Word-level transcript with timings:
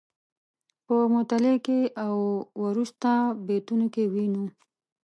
په 0.85 0.95
مطلع 1.15 1.55
کې 1.65 1.79
او 2.05 2.15
وروسته 2.63 3.09
بیتونو 3.47 3.85
کې 3.93 4.03
وینو. 4.13 4.45